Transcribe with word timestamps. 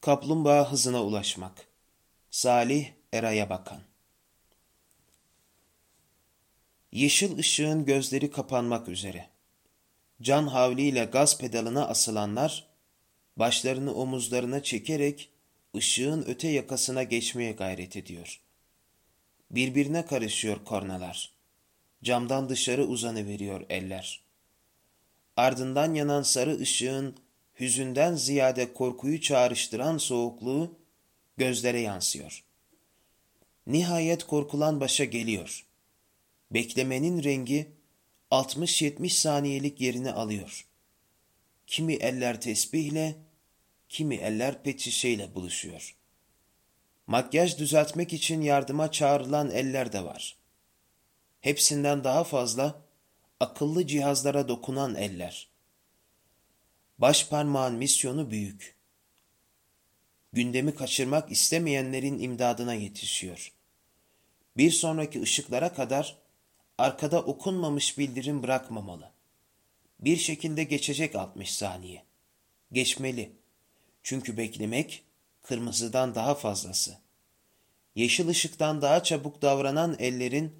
Kaplumbağa 0.00 0.72
hızına 0.72 1.04
ulaşmak. 1.04 1.66
Salih 2.30 2.88
Eray'a 3.12 3.50
bakan. 3.50 3.80
Yeşil 6.92 7.38
ışığın 7.38 7.84
gözleri 7.84 8.30
kapanmak 8.30 8.88
üzere. 8.88 9.28
Can 10.22 10.46
havliyle 10.46 11.04
gaz 11.04 11.38
pedalına 11.38 11.86
asılanlar, 11.88 12.66
başlarını 13.36 13.94
omuzlarına 13.94 14.62
çekerek 14.62 15.30
ışığın 15.76 16.24
öte 16.28 16.48
yakasına 16.48 17.02
geçmeye 17.02 17.52
gayret 17.52 17.96
ediyor. 17.96 18.40
Birbirine 19.50 20.06
karışıyor 20.06 20.64
kornalar. 20.64 21.32
Camdan 22.02 22.48
dışarı 22.48 22.84
uzanıveriyor 22.84 23.66
eller. 23.68 24.22
Ardından 25.36 25.94
yanan 25.94 26.22
sarı 26.22 26.58
ışığın 26.58 27.16
hüzünden 27.60 28.14
ziyade 28.14 28.72
korkuyu 28.72 29.20
çağrıştıran 29.20 29.98
soğukluğu 29.98 30.78
gözlere 31.36 31.80
yansıyor. 31.80 32.44
Nihayet 33.66 34.24
korkulan 34.24 34.80
başa 34.80 35.04
geliyor. 35.04 35.66
Beklemenin 36.50 37.24
rengi 37.24 37.70
60-70 38.30 39.08
saniyelik 39.08 39.80
yerini 39.80 40.12
alıyor. 40.12 40.66
Kimi 41.66 41.94
eller 41.94 42.40
tesbihle, 42.40 43.16
kimi 43.88 44.14
eller 44.14 44.62
pet 44.62 44.88
buluşuyor. 45.34 45.96
Makyaj 47.06 47.58
düzeltmek 47.58 48.12
için 48.12 48.40
yardıma 48.40 48.92
çağrılan 48.92 49.50
eller 49.50 49.92
de 49.92 50.04
var. 50.04 50.36
Hepsinden 51.40 52.04
daha 52.04 52.24
fazla 52.24 52.82
akıllı 53.40 53.86
cihazlara 53.86 54.48
dokunan 54.48 54.94
eller. 54.94 55.49
Baş 57.00 57.28
parmağın 57.28 57.74
misyonu 57.74 58.30
büyük. 58.30 58.76
Gündemi 60.32 60.74
kaçırmak 60.74 61.32
istemeyenlerin 61.32 62.18
imdadına 62.18 62.74
yetişiyor. 62.74 63.52
Bir 64.56 64.70
sonraki 64.70 65.22
ışıklara 65.22 65.74
kadar 65.74 66.16
arkada 66.78 67.22
okunmamış 67.22 67.98
bildirim 67.98 68.42
bırakmamalı. 68.42 69.10
Bir 70.00 70.16
şekilde 70.16 70.64
geçecek 70.64 71.16
60 71.16 71.52
saniye. 71.52 72.04
Geçmeli. 72.72 73.32
Çünkü 74.02 74.36
beklemek 74.36 75.02
kırmızıdan 75.42 76.14
daha 76.14 76.34
fazlası. 76.34 76.98
Yeşil 77.94 78.28
ışıktan 78.28 78.82
daha 78.82 79.02
çabuk 79.02 79.42
davranan 79.42 79.96
ellerin 79.98 80.52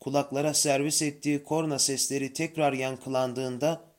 kulaklara 0.00 0.54
servis 0.54 1.02
ettiği 1.02 1.44
korna 1.44 1.78
sesleri 1.78 2.32
tekrar 2.32 2.72
yankılandığında 2.72 3.89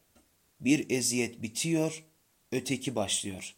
bir 0.62 0.90
eziyet 0.90 1.42
bitiyor, 1.42 2.04
öteki 2.52 2.96
başlıyor. 2.96 3.56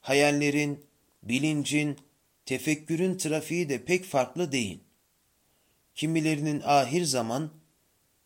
Hayallerin, 0.00 0.84
bilincin, 1.22 1.98
tefekkürün 2.46 3.18
trafiği 3.18 3.68
de 3.68 3.84
pek 3.84 4.04
farklı 4.04 4.52
değil. 4.52 4.78
Kimilerinin 5.94 6.62
ahir 6.64 7.04
zaman, 7.04 7.50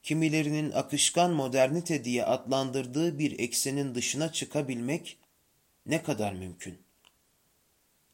kimilerinin 0.02 0.70
akışkan 0.70 1.32
modernite 1.32 2.04
diye 2.04 2.24
adlandırdığı 2.24 3.18
bir 3.18 3.38
eksenin 3.38 3.94
dışına 3.94 4.32
çıkabilmek 4.32 5.18
ne 5.86 6.02
kadar 6.02 6.32
mümkün? 6.32 6.78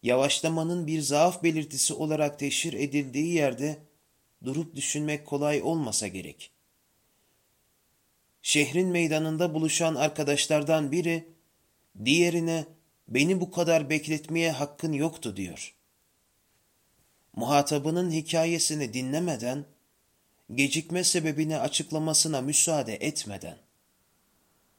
Yavaşlamanın 0.02 0.86
bir 0.86 1.00
zaaf 1.00 1.42
belirtisi 1.42 1.94
olarak 1.94 2.38
teşhir 2.38 2.72
edildiği 2.72 3.34
yerde 3.34 3.78
durup 4.44 4.76
düşünmek 4.76 5.26
kolay 5.26 5.62
olmasa 5.62 6.06
gerek. 6.06 6.50
Şehrin 8.42 8.88
meydanında 8.88 9.54
buluşan 9.54 9.94
arkadaşlardan 9.94 10.92
biri 10.92 11.28
diğerine 12.04 12.64
beni 13.08 13.40
bu 13.40 13.50
kadar 13.50 13.90
bekletmeye 13.90 14.52
hakkın 14.52 14.92
yoktu 14.92 15.36
diyor. 15.36 15.74
Muhatabının 17.36 18.10
hikayesini 18.10 18.94
dinlemeden, 18.94 19.64
gecikme 20.54 21.04
sebebini 21.04 21.58
açıklamasına 21.58 22.40
müsaade 22.40 22.94
etmeden, 22.94 23.58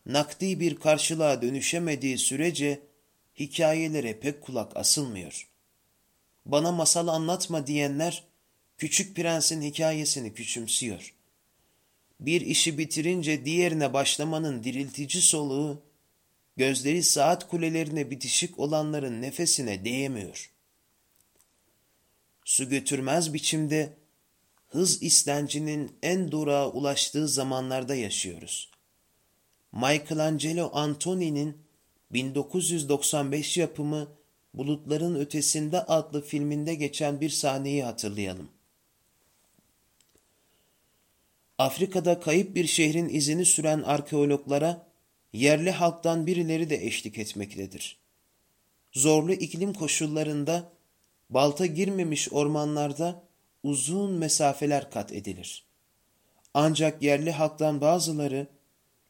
nakdi 0.06 0.60
bir 0.60 0.76
karşılığa 0.76 1.42
dönüşemediği 1.42 2.18
sürece 2.18 2.80
hikayelere 3.40 4.20
pek 4.20 4.42
kulak 4.42 4.78
asılmıyor. 4.78 5.48
Bana 6.46 6.72
masal 6.72 7.08
anlatma 7.08 7.68
diyenler, 7.68 8.24
Küçük 8.78 9.16
Prens'in 9.16 9.62
hikayesini 9.62 10.34
küçümsüyor. 10.34 11.14
Bir 12.22 12.42
işi 12.42 12.78
bitirince 12.78 13.46
diğerine 13.46 13.94
başlamanın 13.94 14.64
diriltici 14.64 15.22
soluğu, 15.22 15.84
gözleri 16.58 17.04
saat 17.04 17.48
kulelerine 17.48 18.12
bitişik 18.12 18.60
olanların 18.60 19.22
nefesine 19.22 19.86
değemiyor. 19.86 20.52
Su 22.46 22.70
götürmez 22.70 23.34
biçimde 23.34 23.98
hız 24.68 25.04
istencinin 25.04 25.98
en 26.04 26.32
durağa 26.32 26.70
ulaştığı 26.72 27.28
zamanlarda 27.28 27.96
yaşıyoruz. 27.96 28.72
Michelangelo 29.72 30.72
Antoni'nin 30.74 31.58
1995 32.12 33.58
yapımı 33.58 34.08
Bulutların 34.54 35.16
Ötesinde 35.16 35.82
adlı 35.82 36.22
filminde 36.22 36.76
geçen 36.76 37.22
bir 37.22 37.30
sahneyi 37.30 37.84
hatırlayalım. 37.84 38.50
Afrika'da 41.62 42.20
kayıp 42.20 42.56
bir 42.56 42.68
şehrin 42.68 43.10
izini 43.10 43.46
süren 43.46 43.82
arkeologlara 43.82 44.88
yerli 45.34 45.72
halktan 45.72 46.28
birileri 46.28 46.70
de 46.70 46.86
eşlik 46.86 47.18
etmektedir. 47.18 47.98
Zorlu 48.92 49.34
iklim 49.34 49.74
koşullarında 49.74 50.72
balta 51.30 51.66
girmemiş 51.66 52.34
ormanlarda 52.34 53.24
uzun 53.64 54.12
mesafeler 54.12 54.92
kat 54.92 55.14
edilir. 55.14 55.66
Ancak 56.54 57.04
yerli 57.04 57.32
halktan 57.32 57.82
bazıları 57.82 58.48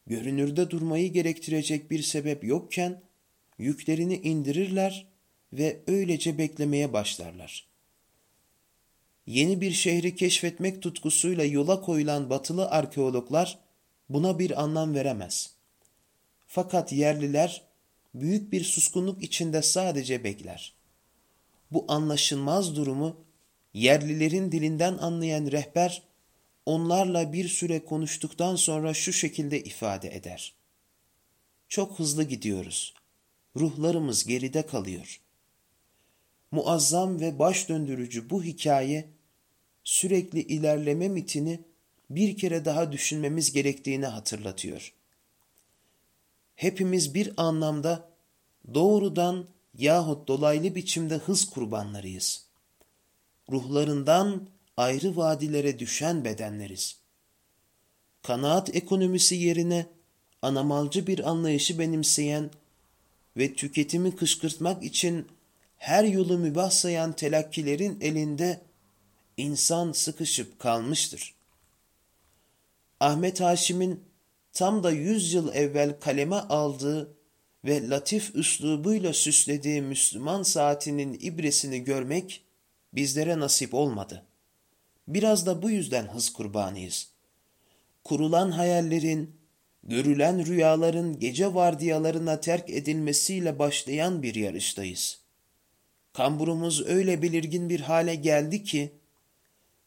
görünürde 0.06 0.70
durmayı 0.70 1.12
gerektirecek 1.12 1.90
bir 1.90 2.02
sebep 2.02 2.44
yokken 2.44 3.02
yüklerini 3.58 4.16
indirirler 4.16 5.06
ve 5.52 5.80
öylece 5.86 6.38
beklemeye 6.38 6.92
başlarlar. 6.92 7.71
Yeni 9.26 9.60
bir 9.60 9.72
şehri 9.72 10.16
keşfetmek 10.16 10.82
tutkusuyla 10.82 11.44
yola 11.44 11.80
koyulan 11.80 12.30
batılı 12.30 12.70
arkeologlar 12.70 13.58
buna 14.08 14.38
bir 14.38 14.62
anlam 14.62 14.94
veremez. 14.94 15.50
Fakat 16.46 16.92
yerliler 16.92 17.62
büyük 18.14 18.52
bir 18.52 18.64
suskunluk 18.64 19.22
içinde 19.22 19.62
sadece 19.62 20.24
bekler. 20.24 20.74
Bu 21.70 21.84
anlaşılmaz 21.88 22.76
durumu 22.76 23.16
yerlilerin 23.74 24.52
dilinden 24.52 24.98
anlayan 24.98 25.46
rehber 25.46 26.02
onlarla 26.66 27.32
bir 27.32 27.48
süre 27.48 27.84
konuştuktan 27.84 28.56
sonra 28.56 28.94
şu 28.94 29.12
şekilde 29.12 29.64
ifade 29.64 30.14
eder. 30.14 30.54
Çok 31.68 31.98
hızlı 31.98 32.24
gidiyoruz. 32.24 32.94
Ruhlarımız 33.56 34.24
geride 34.24 34.66
kalıyor. 34.66 35.21
Muazzam 36.52 37.20
ve 37.20 37.38
baş 37.38 37.68
döndürücü 37.68 38.30
bu 38.30 38.44
hikaye 38.44 39.08
sürekli 39.84 40.40
ilerleme 40.40 41.08
mitini 41.08 41.60
bir 42.10 42.36
kere 42.36 42.64
daha 42.64 42.92
düşünmemiz 42.92 43.52
gerektiğini 43.52 44.06
hatırlatıyor. 44.06 44.92
Hepimiz 46.56 47.14
bir 47.14 47.32
anlamda 47.36 48.08
doğrudan 48.74 49.46
yahut 49.78 50.28
dolaylı 50.28 50.74
biçimde 50.74 51.16
hız 51.16 51.50
kurbanlarıyız. 51.50 52.46
Ruhlarından 53.50 54.48
ayrı 54.76 55.16
vadilere 55.16 55.78
düşen 55.78 56.24
bedenleriz. 56.24 56.96
Kanaat 58.22 58.76
ekonomisi 58.76 59.34
yerine 59.34 59.86
anamalcı 60.42 61.06
bir 61.06 61.30
anlayışı 61.30 61.78
benimseyen 61.78 62.50
ve 63.36 63.54
tüketimi 63.54 64.16
kışkırtmak 64.16 64.84
için 64.84 65.26
her 65.82 66.04
yolu 66.04 66.38
mübah 66.38 66.70
sayan 66.70 67.12
telakkilerin 67.12 67.98
elinde 68.00 68.60
insan 69.36 69.92
sıkışıp 69.92 70.58
kalmıştır. 70.58 71.34
Ahmet 73.00 73.40
Haşim'in 73.40 74.04
tam 74.52 74.82
da 74.82 74.90
yüz 74.90 75.32
yıl 75.32 75.54
evvel 75.54 76.00
kaleme 76.00 76.36
aldığı 76.36 77.14
ve 77.64 77.88
latif 77.88 78.36
üslubuyla 78.36 79.12
süslediği 79.12 79.82
Müslüman 79.82 80.42
saatinin 80.42 81.18
ibresini 81.20 81.84
görmek 81.84 82.44
bizlere 82.92 83.40
nasip 83.40 83.74
olmadı. 83.74 84.26
Biraz 85.08 85.46
da 85.46 85.62
bu 85.62 85.70
yüzden 85.70 86.06
hız 86.06 86.32
kurbanıyız. 86.32 87.08
Kurulan 88.04 88.50
hayallerin, 88.50 89.36
görülen 89.82 90.46
rüyaların 90.46 91.18
gece 91.18 91.54
vardiyalarına 91.54 92.40
terk 92.40 92.70
edilmesiyle 92.70 93.58
başlayan 93.58 94.22
bir 94.22 94.34
yarıştayız. 94.34 95.21
Kamburumuz 96.12 96.86
öyle 96.86 97.22
belirgin 97.22 97.68
bir 97.68 97.80
hale 97.80 98.14
geldi 98.14 98.64
ki, 98.64 98.92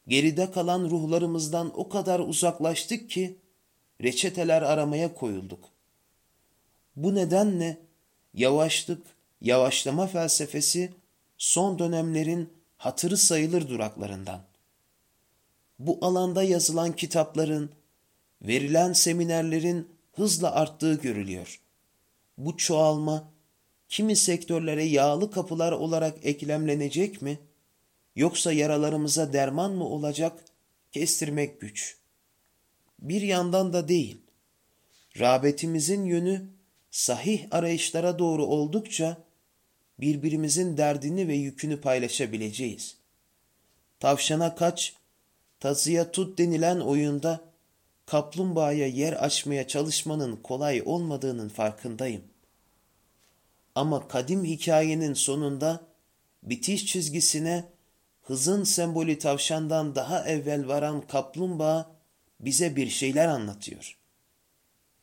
geride 0.08 0.52
kalan 0.52 0.90
ruhlarımızdan 0.90 1.80
o 1.80 1.90
kadar 1.90 2.20
uzaklaştık 2.20 3.10
ki, 3.10 3.38
reçeteler 4.04 4.62
aramaya 4.62 5.14
koyulduk. 5.14 5.70
Bu 6.96 7.16
nedenle 7.16 7.78
yavaşlık, 8.34 9.08
yavaşlama 9.42 10.08
felsefesi 10.08 10.94
son 11.38 11.80
dönemlerin 11.80 12.54
hatırı 12.78 13.18
sayılır 13.18 13.70
duraklarından. 13.70 14.42
Bu 15.80 15.98
alanda 16.02 16.44
yazılan 16.44 16.92
kitapların, 16.92 17.72
verilen 18.42 18.94
seminerlerin 18.94 19.90
hızla 20.14 20.52
arttığı 20.52 20.94
görülüyor. 20.94 21.62
Bu 22.38 22.58
çoğalma 22.58 23.35
kimi 23.96 24.16
sektörlere 24.16 24.84
yağlı 24.84 25.32
kapılar 25.32 25.72
olarak 25.72 26.26
eklemlenecek 26.26 27.22
mi? 27.22 27.40
Yoksa 28.16 28.54
yaralarımıza 28.54 29.34
derman 29.34 29.72
mı 29.72 29.88
olacak? 29.88 30.46
Kestirmek 30.92 31.62
güç. 31.62 31.98
Bir 33.00 33.22
yandan 33.22 33.74
da 33.74 33.88
değil. 33.88 34.18
Rağbetimizin 35.20 36.06
yönü 36.06 36.50
sahih 36.92 37.48
arayışlara 37.52 38.20
doğru 38.20 38.46
oldukça 38.46 39.18
birbirimizin 40.00 40.78
derdini 40.78 41.28
ve 41.28 41.36
yükünü 41.36 41.82
paylaşabileceğiz. 41.82 42.98
Tavşana 44.00 44.56
kaç, 44.56 44.96
tazıya 45.60 46.12
tut 46.12 46.38
denilen 46.38 46.80
oyunda 46.80 47.42
kaplumbağaya 48.06 48.88
yer 48.88 49.14
açmaya 49.14 49.68
çalışmanın 49.68 50.36
kolay 50.36 50.82
olmadığının 50.86 51.50
farkındayım. 51.50 52.35
Ama 53.76 54.08
kadim 54.08 54.46
hikayenin 54.46 55.14
sonunda 55.14 55.88
bitiş 56.44 56.86
çizgisine 56.86 57.70
hızın 58.22 58.64
sembolü 58.64 59.20
tavşandan 59.20 59.96
daha 59.96 60.28
evvel 60.28 60.68
varan 60.68 61.08
kaplumbağa 61.08 61.92
bize 62.40 62.76
bir 62.76 62.90
şeyler 62.90 63.28
anlatıyor. 63.28 63.98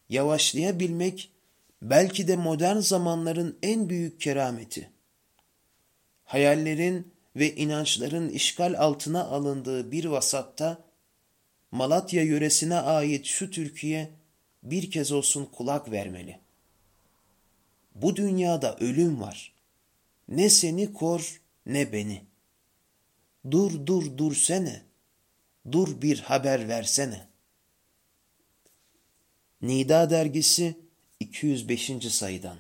Yavaşlayabilmek 0.09 1.33
belki 1.83 2.29
de 2.29 2.37
modern 2.37 2.79
zamanların 2.79 3.59
en 3.63 3.89
büyük 3.89 4.21
kerameti. 4.21 4.91
Hayallerin 6.25 7.13
ve 7.37 7.55
inançların 7.55 8.29
işgal 8.29 8.75
altına 8.79 9.25
alındığı 9.25 9.93
bir 9.93 10.05
vasatta 10.05 10.85
Malatya 11.71 12.23
yöresine 12.23 12.77
ait 12.77 13.27
şu 13.27 13.51
Türkiye 13.51 14.11
bir 14.63 14.91
kez 14.91 15.13
olsun 15.13 15.45
kulak 15.45 15.91
vermeli. 15.91 16.39
Bu 17.95 18.17
dünyada 18.17 18.77
ölüm 18.77 19.21
var. 19.21 19.55
Ne 20.29 20.51
seni 20.51 20.93
kor 20.93 21.41
ne 21.67 21.93
beni. 21.93 22.23
Dur 23.51 23.87
dur 23.87 24.19
dur 24.19 24.35
sene. 24.35 24.83
Dur 25.73 26.03
bir 26.03 26.19
haber 26.19 26.69
versene. 26.69 27.29
Nida 29.63 30.11
dergisi 30.11 30.79
205. 31.21 31.91
sayıdan 32.11 32.59